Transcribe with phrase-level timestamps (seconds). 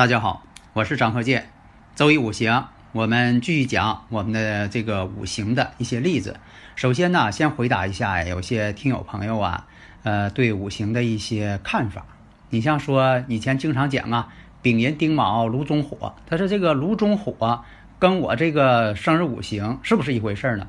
[0.00, 1.50] 大家好，我是张鹤剑。
[1.94, 6.40] 周易五行，我们继续讲我们的这个五行的一些例子。
[6.74, 9.66] 首先呢，先回答一下有些听友朋友啊，
[10.02, 12.06] 呃，对五行的一些看法。
[12.48, 14.32] 你像说以前经常讲啊，
[14.62, 17.62] 丙寅丁卯炉中火，他说这个炉中火
[17.98, 20.66] 跟我这个生日五行是不是一回事呢？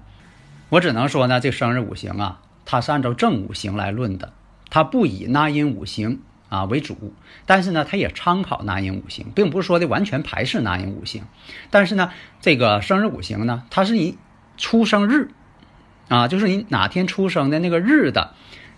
[0.67, 4.33] 我只能说呢，这生日五行啊，它是按照正五行来论的，
[4.69, 6.19] 它不以纳音五行。
[6.51, 7.13] 啊为主，
[7.45, 11.23] 但是呢，它也参考纳音五行，并不是说的完全排斥纳音五行。
[11.69, 14.17] 但是呢，这个生日五行呢，它是以
[14.57, 15.29] 出生日，
[16.09, 18.33] 啊，就是你哪天出生的那个日的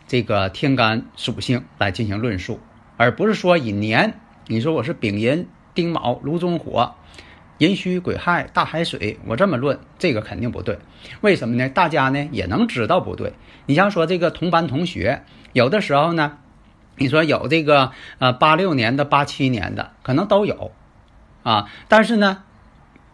[0.07, 2.59] 这个天干属性来进行论述，
[2.95, 4.13] 而不是说以年。
[4.45, 6.93] 你说我是丙寅、丁卯、炉中火、
[7.57, 10.77] 寅戌、癸亥、大海水，我这么论，这个肯定不对。
[11.21, 11.67] 为什么呢？
[11.69, 13.33] 大家呢也能知道不对。
[13.65, 16.37] 你像说这个同班同学，有的时候呢。
[16.97, 20.71] 你说有这个呃八六年的八七年的可能都有，
[21.43, 22.43] 啊，但是呢，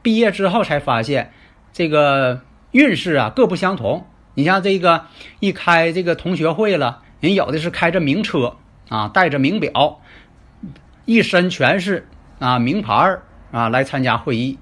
[0.02, 1.31] 毕业之后才发现
[1.71, 4.05] 这个运势啊各不相同。
[4.36, 5.05] 你像这个
[5.39, 8.58] 一开这个同学会了，人有的是开着名车
[8.89, 10.02] 啊，带着名表，
[11.05, 12.08] 一身全是
[12.39, 14.58] 啊名牌儿啊来参加会议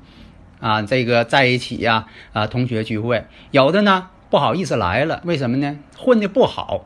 [0.59, 5.78] 啊，这个在一起呀啊同学聚会，有的呢不好意思来了，为什么呢？
[5.98, 6.86] 混的不好。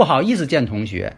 [0.00, 1.14] 不好意思见同学，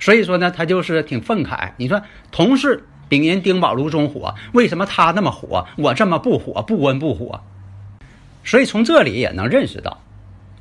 [0.00, 1.74] 所以说呢，他就是挺愤慨。
[1.76, 7.40] 你说同是丙寅丁卯炉中火，为什么他那么火，我这么不火，不温不火？
[8.42, 10.02] 所以从这里也能认识到，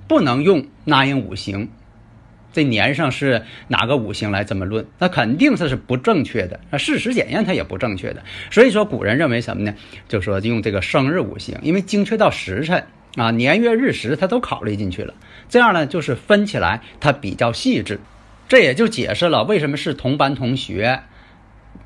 [0.07, 1.71] 不能用纳音五行，
[2.53, 6.59] 这年上是哪个五行来这么论，那肯定是是不正确的。
[6.69, 8.21] 那事实检验它也不正确的。
[8.51, 9.73] 所以说古人认为什么呢？
[10.07, 12.85] 就说用这个生日五行，因为精确到时辰。
[13.15, 15.15] 啊，年月日时他都考虑进去了，
[15.49, 17.99] 这样呢就是分起来它比较细致，
[18.47, 21.01] 这也就解释了为什么是同班同学，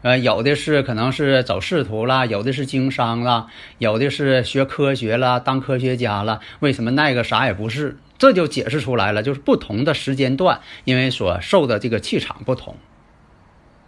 [0.02, 3.48] 呃，有的是可能是走仕途啦，有的是经商啦，
[3.78, 7.98] 有的是学科学啦，当科学家了，为什么那个啥也不是？
[8.18, 12.76] 这就解释出来了，就是不同的时间段，因为所受的这个气场不同，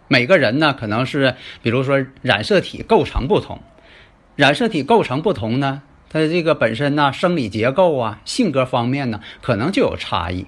[0.08, 3.60] 每个人呢可能是比如说染色体构成不同，
[4.36, 5.82] 染色体构成不同呢。
[6.08, 10.46] 他这个本身呢，生理结构啊，性格方面呢，可能就有差异。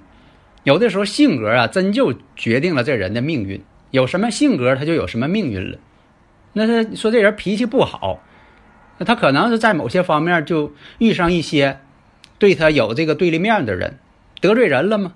[0.64, 3.62] 有的时候性格啊，真就决定了这人的命运。
[3.90, 5.78] 有什么性格，他就有什么命运了。
[6.52, 8.20] 那他说这人脾气不好，
[8.98, 11.80] 那他可能是在某些方面就遇上一些
[12.38, 13.98] 对他有这个对立面的人，
[14.40, 15.14] 得罪人了吗？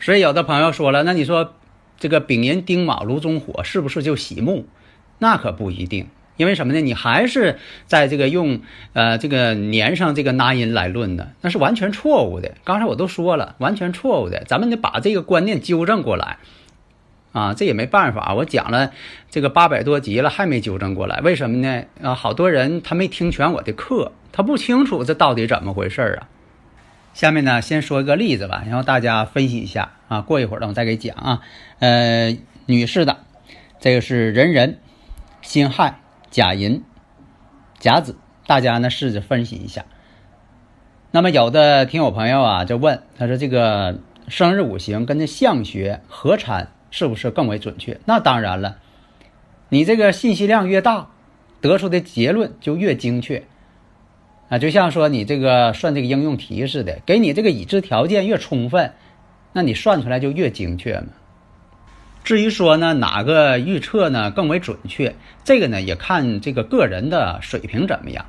[0.00, 1.54] 所以有的朋友说了，那你说
[1.98, 4.66] 这个丙寅丁卯炉中火是不是就喜木？
[5.18, 6.08] 那可不一定。
[6.42, 6.80] 因为什么呢？
[6.80, 8.62] 你还是在这个用
[8.94, 12.50] 呃这个年上这个纳音来论的，那是完全错误的。
[12.64, 14.42] 刚才我都说了，完全错误的。
[14.48, 16.38] 咱们得把这个观念纠正过来
[17.30, 17.54] 啊！
[17.54, 18.90] 这也没办法，我讲了
[19.30, 21.20] 这个八百多集了，还没纠正过来。
[21.20, 21.84] 为什么呢？
[22.02, 26.26] 啊，好多人他没听全我的课，他不清楚这到底怎么回事啊。
[27.14, 30.20] 下面呢，先说一个例子吧，然后大家分析一下啊。
[30.22, 31.40] 过一会儿呢，我再给讲啊。
[31.78, 32.36] 呃，
[32.66, 33.18] 女士的，
[33.78, 34.80] 这个是人人
[35.40, 36.01] 辛亥。
[36.32, 36.82] 甲寅、
[37.78, 38.16] 甲子，
[38.46, 39.84] 大家呢试着分析一下。
[41.10, 48.00] 那么有的听友朋友啊就问，他说这个生日五行跟这相学合参是不是更为准确？
[48.06, 48.78] 那当然了，
[49.68, 51.10] 你这个信息量越大，
[51.60, 53.44] 得出的结论就越精确
[54.48, 54.58] 啊。
[54.58, 58.94] 就像说你这个算这个应用题似的，给你这个已知条件越充分，
[59.52, 61.08] 那你算出来就越精确嘛。
[62.24, 65.16] 至于说呢，哪个预测呢更为准确？
[65.42, 68.26] 这个呢也看这个个人的水平怎么样。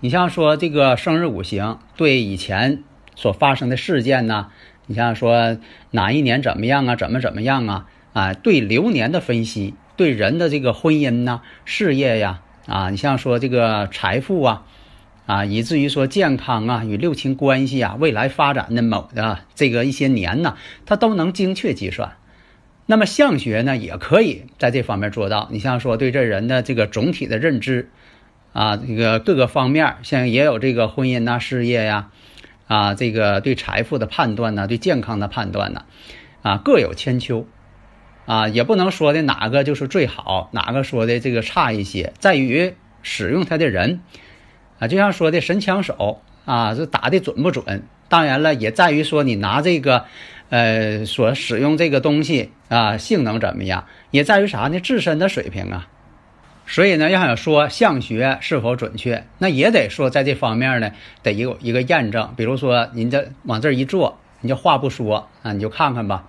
[0.00, 2.82] 你像说这个生日五行对以前
[3.14, 4.48] 所发生的事件呢，
[4.86, 5.58] 你像说
[5.92, 7.86] 哪一年怎么样啊，怎么怎么样啊？
[8.12, 14.64] 啊，对流年的分析，对人的这个婚姻呐、事业呀，啊，你像说这个财富啊，
[15.26, 20.56] 啊，以至于说健康啊与六亲关系啊，未来发展的某的这个一些年呢，
[20.86, 22.16] 它都能精确计算。
[22.90, 25.50] 那么相学呢，也可以在这方面做到。
[25.52, 27.90] 你像说对这人的这个总体的认知，
[28.54, 32.08] 啊，这个各个方面，像也有这个婚姻呐、事业呀，
[32.66, 35.82] 啊，这个对财富的判断呐，对健康的判断呐，
[36.40, 37.46] 啊，各有千秋，
[38.24, 44.00] 啊，也不能说的哪个就是最好，哪个说的这个差一些，在于使用它的人，
[44.78, 47.82] 啊，就像说的神枪手啊，这打的准不准？
[48.08, 50.06] 当然了，也在于说你拿这个，
[50.50, 53.84] 呃，所使用这个东西啊，性能怎么样？
[54.10, 54.80] 也在于啥呢？
[54.80, 55.88] 自身的水平啊。
[56.66, 60.92] 所以呢，要想说相学是否准确，那也得说在这方面呢，
[61.22, 62.34] 得有一个验证。
[62.36, 66.26] 比如说，您这往这一坐，你就话不说啊，你就看看吧，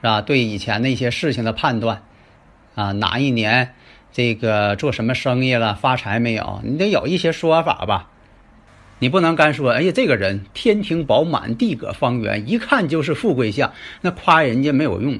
[0.00, 0.20] 是吧？
[0.22, 2.02] 对以前的一些事情的判断，
[2.74, 3.74] 啊，哪一年
[4.12, 6.60] 这个做什么生意了，发财没有？
[6.64, 8.08] 你得有一些说法吧。
[9.02, 15.18] 你不能干说，哎呀，这个人天庭饱满，地阁方圆，一看就是富贵相，那夸人家没有用。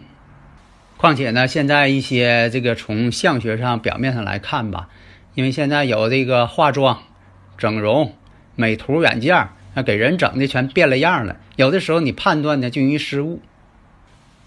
[0.97, 4.89] 况且呢，现在一些这个从相学上表面上来看吧，
[5.35, 7.03] 因为现在有这个化妆、
[7.59, 8.15] 整容、
[8.55, 11.39] 美图软件，那给人整的全变了样了。
[11.57, 13.41] 有的时候你判断呢就容易失误。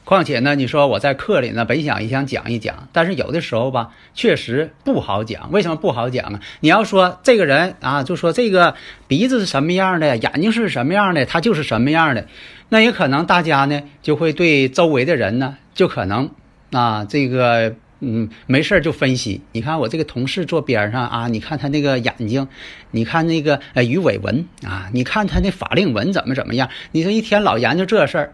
[0.05, 5.51] 况且呢，你说我在课里呢本想也想讲一讲，但是有的时候吧，确实不好讲。
[5.51, 6.39] 为什么不好讲啊？
[6.61, 8.75] 你要说这个人啊，就说这个
[9.07, 12.27] 鼻子是什么样的，眼睛是什么样的，他就是什么样的，
[12.69, 16.29] 那也可能大家呢就会对周围的人呢就可能。
[16.71, 19.41] 啊，这个嗯，没事就分析。
[19.53, 22.47] 你看我这个同事坐边上啊，你看他那个眼睛，
[22.91, 26.69] 你看那个呃鱼尾纹啊，你看他那法令纹怎么怎么样？
[26.91, 28.33] 你说一天老研究这事儿，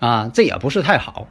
[0.00, 1.28] 啊，这也不是太好。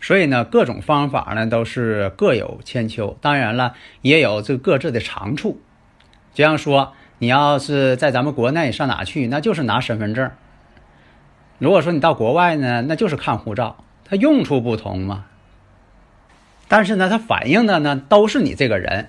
[0.00, 3.16] 所以呢，各种方法呢都是各有千秋。
[3.22, 5.62] 当然了，也有这各自的长处。
[6.34, 10.28] 就像说，你要是在咱们国内上哪去，那就是拿身份证；
[11.58, 13.76] 如果说你到国外呢，那就是看护照。
[14.06, 15.24] 它用处不同嘛，
[16.68, 19.08] 但是呢，它反映的呢都是你这个人。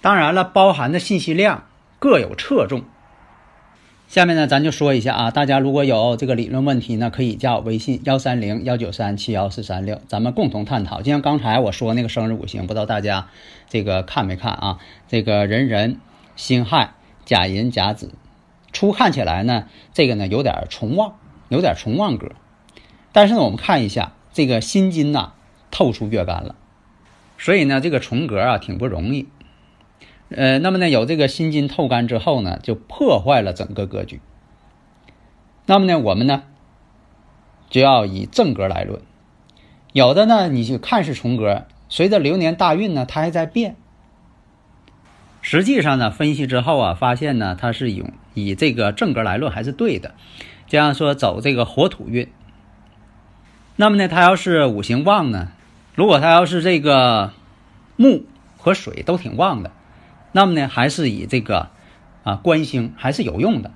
[0.00, 1.66] 当然了，包含的信息量
[1.98, 2.84] 各有侧重。
[4.10, 11.00] 下面呢，咱就说一下啊，大家如果有这个理论问题呢，可以加我微信幺三零幺九三七幺四三六，咱们共同探讨。
[11.00, 13.28] 就像刚才我说那个生日五行，不知道大家
[13.68, 14.78] 这个看没看啊？
[15.06, 16.00] 这个人人
[16.34, 18.10] 辛亥甲寅甲子，
[18.72, 21.14] 初看起来呢，这个呢有点重旺，
[21.48, 22.32] 有点重旺格。
[23.12, 25.34] 但是呢，我们看一下这个辛金呐，
[25.70, 26.56] 透出月干了，
[27.38, 29.28] 所以呢，这个重格啊挺不容易。
[30.30, 34.20] 呃，那么呢，有这个辛金透干之后呢，就破坏了整个格局。
[35.66, 36.44] 那么呢，我们呢
[37.68, 39.02] 就要以正格来论。
[39.92, 43.74] 有的呢，你就看是重格，随着流年大运呢，它还在变。
[45.42, 50.14] 实际上呢，分析之后啊，发现呢，它是用以这个正格来论还是对的。
[50.68, 52.28] 这样说，走这个火土运。
[53.74, 55.48] 那么呢，它要是五行旺呢，
[55.96, 57.32] 如果它要是这个
[57.96, 58.26] 木
[58.58, 59.72] 和水都挺旺的，
[60.32, 61.70] 那么呢，还是以这个
[62.22, 63.72] 啊官星还是有用的。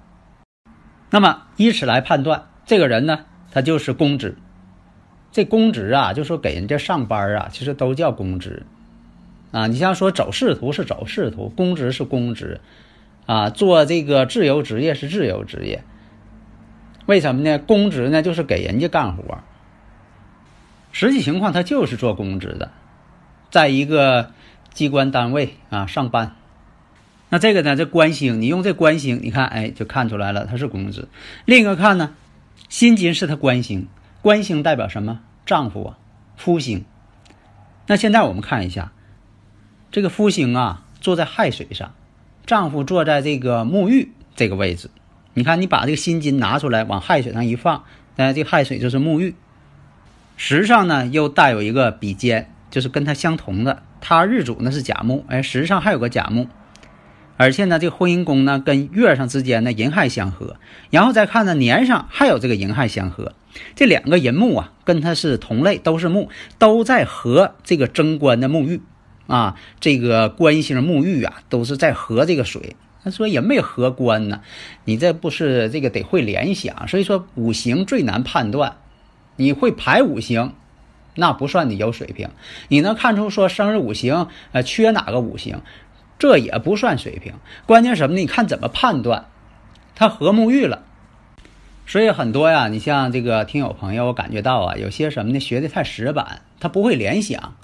[1.10, 4.36] 那么以此来判断，这个人呢，他就是公职。
[5.32, 8.66] 这公职啊，就说给人家上班啊，其实都叫公职
[9.50, 9.66] 啊。
[9.66, 12.60] 你像说走仕途是走仕途，公职是公职
[13.26, 15.82] 啊，做这个自由职业是自由职业。
[17.06, 17.58] 为什么呢？
[17.58, 19.38] 公职呢，就是给人家干活。
[20.92, 22.70] 实际情况，他就是做公职的，
[23.50, 24.30] 在一个
[24.72, 26.36] 机关单位啊上班。
[27.34, 31.08] 那这个呢，这官星，你用这官星，你看，哎，就看出来了，他是公子。
[31.46, 32.14] 另一个看呢，
[32.68, 33.88] 辛金是他官星，
[34.22, 35.18] 官星代表什么？
[35.44, 35.98] 丈夫啊，
[36.36, 36.84] 夫星。
[37.88, 38.92] 那现在我们看一下，
[39.90, 41.92] 这个夫星啊，坐在亥水上，
[42.46, 44.88] 丈夫坐在这个沐浴这个位置。
[45.32, 47.82] 你看，你把这个辛金拿出来，往亥水上一放，
[48.14, 49.34] 那这亥水就是沐浴。
[50.36, 53.82] 时上呢，又带有一个比肩，就是跟它相同的。
[54.00, 56.46] 它日主呢是甲木，哎，时上还有个甲木，
[57.36, 60.56] 而且呢，这个婚姻宫呢跟月上之间呢寅亥相合，
[60.90, 63.32] 然后再看呢年上还有这个寅亥相合，
[63.74, 68.80] 这两个寅木啊跟它是同类，都是木，都在合这个贞观的沐浴
[69.26, 72.76] 啊，这个官星沐浴啊都是在合这个水。
[73.02, 74.40] 他说也没合官呢，
[74.86, 78.76] 你这不是这个得会联想，所以说五行最难判断。
[79.36, 80.54] 你会排五行，
[81.14, 82.30] 那不算你有水平。
[82.68, 85.60] 你能看出说生日五行呃缺哪个五行，
[86.18, 87.34] 这也不算水平。
[87.66, 88.20] 关键什么呢？
[88.20, 89.26] 你看怎么判断？
[89.94, 90.84] 他合沐浴了，
[91.86, 95.40] 所以很多呀，你像这个听友朋友，我感觉到啊，有些什么呢？
[95.40, 97.54] 学的太死板，他不会联想。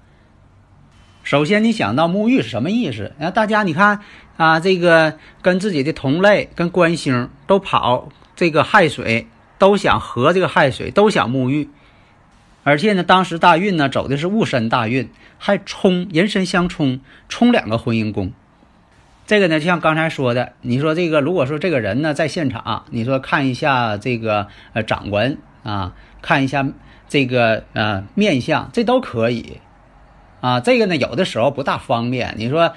[1.23, 3.13] 首先你想到沐浴是什么意思？
[3.19, 4.01] 那大家你看
[4.37, 9.27] 啊，这个跟自己的同类跟官星都跑这个亥水。
[9.61, 11.69] 都想合这个亥水，都想沐浴，
[12.65, 18.33] 而且呢，当时大运呢走的是戊申大运，还冲人身相冲，冲两个婚姻宫，
[19.31, 26.67] 这个呢，就像刚才说的，你说这个，如果说这个人呢在现场，你说看一下这个呃掌纹啊，看一下
[27.09, 29.61] 这个呃面相，这都可以
[30.41, 30.59] 啊。
[30.59, 32.35] 这个呢，有的时候不大方便。
[32.39, 32.73] 你说，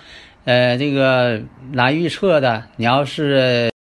[0.46, 1.42] 呃，这个
[1.72, 3.72] 来预测的，你要是，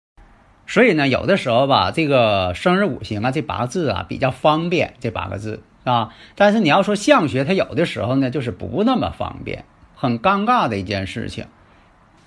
[0.66, 6.14] 所以呢，有的时候吧，这个生日五行啊，这八个字啊比较方便，这八个字啊。
[6.36, 11.44] 但是你要说相学，它有的时候呢就是不那么方便，很尴尬的一件事情。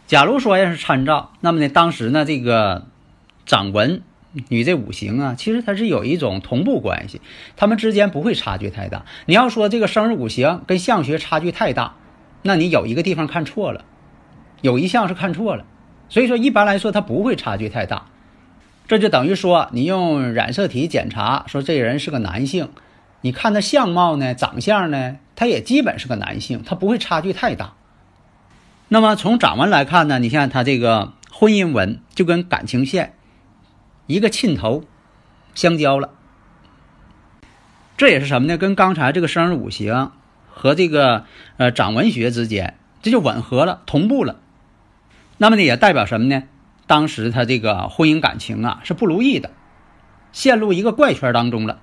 [0.08, 2.86] 假如说要是参照，那么呢，当时呢，这个
[3.46, 4.04] 掌纹
[4.50, 7.22] 与这五行啊，其实它是有一种同步关系，
[7.56, 9.06] 它们之间不会差距太大。
[9.26, 11.96] 你要说这个生日五行跟相学差距太大，
[12.44, 13.84] 那你有一个地方看错了，
[14.62, 15.66] 有一项是看错了。
[16.08, 18.06] 所以说，一般来说它不会差距太大。
[18.88, 22.70] 这就等于说，你用染色体检查说这人是个男性，
[23.22, 27.74] 你看他相貌呢、长相呢，他也基本是个男性，他不会差距太大。
[28.88, 33.16] 那么从掌纹来看呢，你像他这个婚姻纹就跟感情线
[34.06, 34.84] 一个沁头
[35.56, 36.12] 相交了，
[37.98, 38.58] 这也是什么呢？
[38.58, 40.12] 跟刚才这个生日五行
[40.48, 41.26] 和这个
[41.58, 44.38] 呃掌纹学之间这就吻合了，同步了。
[45.38, 46.44] 那么呢，也代表什么呢？
[46.88, 49.50] 当时他这个婚姻感情啊是不如意的，
[50.32, 51.80] 陷入一个怪圈当中了。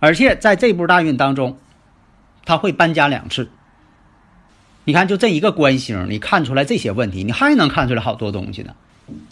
[0.00, 1.56] 而且在这部大运当中，
[2.44, 3.50] 他会搬家两次。
[4.84, 8.74] 你看，就这一个官星，你看出来这些问题，你还能看出来好多东西呢。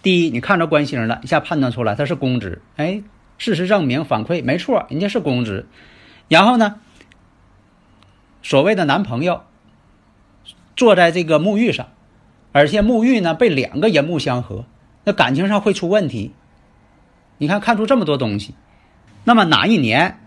[0.02, 3.02] 第一，你看着官星了，一下判断出来他是公职，哎，
[3.38, 5.66] 事实证明反馈没错，人家是公职。
[6.28, 6.76] 然后呢，
[8.42, 9.42] 所谓的男朋友
[10.74, 11.88] 坐在这个沐浴上，
[12.52, 14.64] 而且沐浴呢被两个人木相合，
[15.04, 16.32] 那感情上会出问题。
[17.38, 18.54] 你看看出这么多东西，
[19.24, 20.18] 那么哪一年？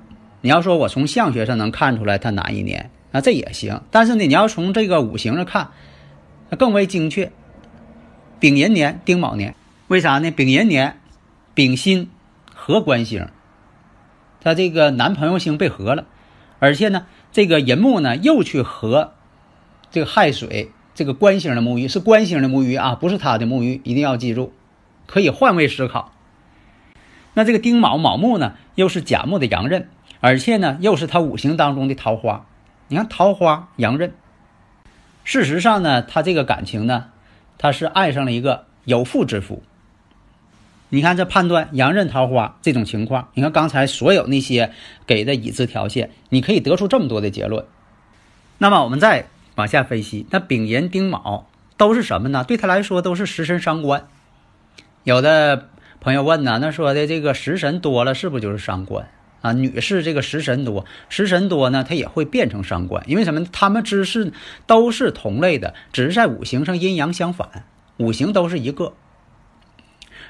[0.42, 2.92] 你要说我从相学上能看出来他哪一年？
[3.16, 5.70] 那这也行，但是呢，你要从这个五行上看，
[6.60, 7.32] 更为精确。
[8.42, 9.56] 丙寅年、丁卯年，
[9.88, 10.32] 为啥呢？
[10.32, 11.00] 丙寅年，
[11.54, 12.10] 丙辛
[12.54, 13.30] 合官星，
[14.42, 16.08] 他这个男朋友星被合了，
[16.60, 19.14] 而且呢，这个寅木呢又去合
[19.90, 24.52] 这个亥水，这个官星的木鱼是官星的木鱼啊，不是他的木鱼，一定要记住，
[25.08, 26.12] 可以换位思考。
[27.34, 29.88] 那这个丁卯卯木呢，又是甲木的阳刃，
[30.20, 32.46] 而且呢，又是他五行当中的桃花。
[32.88, 34.14] 你看桃花阳刃，
[35.24, 37.06] 事实上呢，他这个感情呢，
[37.58, 39.64] 他是爱上了一个有妇之夫。
[40.90, 44.72] 你看这判断阳刃桃花这种情况，你看刚才所有那些
[45.08, 47.66] 给的已知条件，你可以得出这么多的结论。
[48.60, 49.26] 那么我们再
[49.56, 52.44] 往下分析，那丙寅丁卯都是什么呢？
[52.44, 54.08] 对他来说都是食神伤官。
[55.04, 59.10] 有的朋友问呢，那说的这个食神多了，是不是就是伤官？
[59.46, 63.46] 啊，女士这个食神多，食神多呢，它也会变成伤官，因为什么？
[63.52, 64.34] 他们只是
[64.66, 67.64] 都是同类的，只是在五行上阴阳相反，
[67.98, 68.94] 五行都是一个。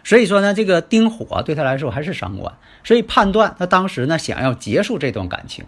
[0.04, 5.64] 所以说呢，这个丁火对他来说还是伤官，所以判断他当时呢想要结束这段感情，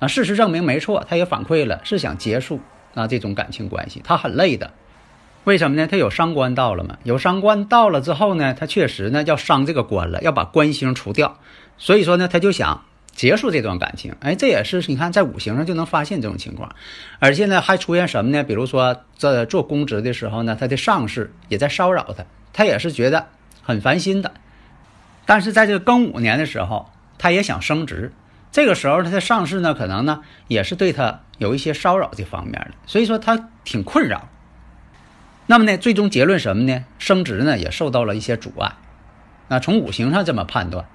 [0.00, 2.58] 啊，事实证明没错，他也反馈了是想结束
[2.94, 4.72] 啊这种感情关系，他很累的。
[5.44, 5.86] 为什么呢？
[5.86, 6.98] 他有伤官到了嘛？
[7.04, 11.38] 有伤官到了之后呢，他确实呢要伤这个官了，要把官星除掉，
[11.78, 12.86] 所以说呢他就想。
[13.18, 16.72] 结束这段感情，哎，这也是你看在五行上就能发现这种情况，
[17.18, 18.44] 而且呢还出现什么呢？
[18.44, 23.26] 比如说这做公职的时候呢，他的上司也在骚扰他，他也是觉得
[23.60, 24.34] 很烦心的。
[25.26, 28.12] 但是在这个庚午年的时候，他也想升职，
[28.52, 34.28] 这个时候他的上司呢可能呢也是对他有一些骚扰这方面的，所以说他挺困扰。
[35.46, 36.84] 那么呢，最终结论什么呢？
[37.00, 38.74] 升职呢也受到了一些阻碍。
[39.48, 40.86] 那从五行上这么判断。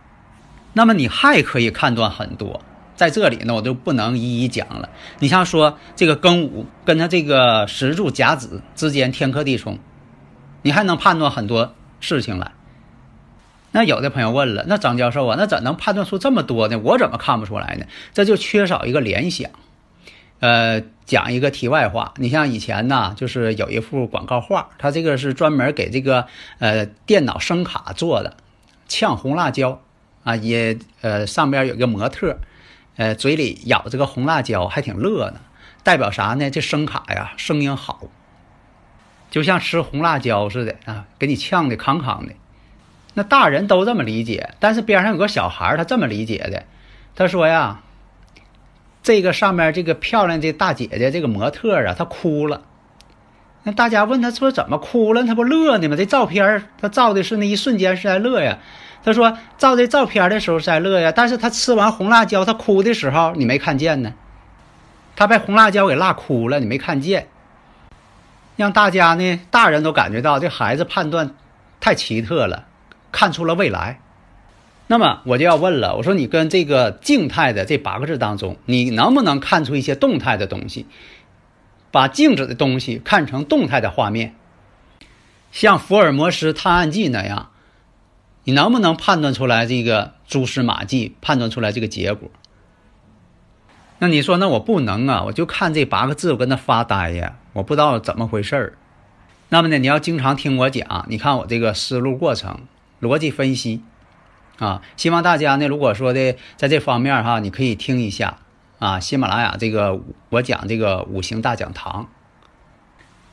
[0.73, 2.61] 那么你还可以判断很多，
[2.95, 4.89] 在这里呢，我就不能一一讲了。
[5.19, 9.77] 你像说这个庚午跟他这个石柱甲子之间天克地冲，
[10.63, 12.51] 你还能判断很多事情来。
[13.71, 16.77] 那有的朋友问了，那张教授啊，那怎能判断出这么多呢？
[16.79, 17.85] 我怎么看不出来呢？
[18.13, 19.49] 这就缺少一个联想。
[20.39, 26.27] 呃，讲一个题外话，你像以前呢，就是有一幅广告画，它这个是专门给这个
[26.59, 28.37] 呃电脑声卡做的，
[28.87, 29.81] 呛红辣椒。
[30.23, 32.37] 啊，也呃，上边有个模特，
[32.95, 35.41] 呃，嘴里咬这个红辣椒，还挺乐呢。
[35.83, 36.49] 代表啥呢？
[36.49, 38.03] 这声卡呀，声音好，
[39.29, 42.33] 就像吃红辣椒似的啊，给你呛的康康的。
[43.15, 46.63] 那大人都这么理解，但是边上有个小孩他这么理解的。
[47.15, 47.81] 他说呀，
[49.03, 52.63] 这个上面这个漂亮的大姐姐，这个模特啊，她哭了。
[53.63, 55.23] 那大家问他说怎么哭了？
[55.23, 55.95] 他不乐呢吗？
[55.95, 58.59] 这照片他照的是那一瞬间是在乐呀。
[59.05, 64.13] 他说照这照片的时候在乐呀，但是他吃完红辣椒，他哭的时候你没看见呢，
[65.15, 67.27] 他被红辣椒给辣哭了，你没看见。
[68.55, 71.35] 让大家呢，大人都感觉到这孩子判断
[71.79, 72.65] 太奇特了，
[73.11, 73.99] 看出了未来。
[74.87, 80.85] 那么我就要问了，我说你跟这个静态的这八个字当中，你能不能看出一些动态的东西？
[81.93, 84.33] 把静止的东西看成动态的画面，
[85.51, 87.51] 像福尔摩斯探案记那样，
[88.45, 92.31] 你能不能判断出来这个蛛丝马迹，判断出来这个结果？
[93.99, 98.73] 那你说，那我不能啊，我就看这八个字，我跟那发呆呀，我不知道怎么回事儿。
[99.49, 102.61] 那么呢，你要经常听我讲，你看我这个思路过程、
[102.99, 103.83] 逻辑分析。
[104.57, 108.39] 啊，希望大家呢，如果说的在这方面哈，你可以听一下
[108.83, 112.09] 啊，喜马拉雅这个我讲这个五行大讲堂，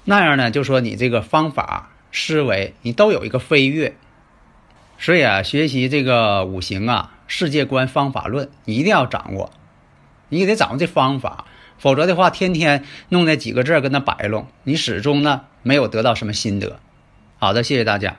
[0.04, 3.97] 那样呢，就说你这个方法思维你都有一个飞跃，
[4.97, 9.50] 所以啊，学习这个五行啊，世界观方法论你一定要掌握，
[10.28, 11.47] 你也得掌握这方法，
[11.78, 16.78] 否则的话，天天弄那几个字跟那摆弄，你始终呢没有得到什么心得。
[17.40, 18.19] 好的，谢谢大家。